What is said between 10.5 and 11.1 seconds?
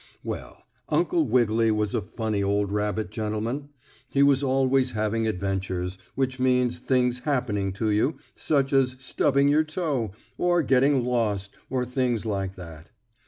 getting